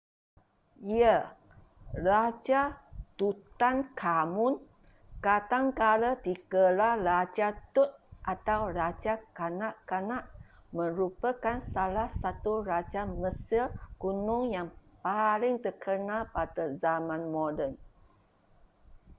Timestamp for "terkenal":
15.65-16.21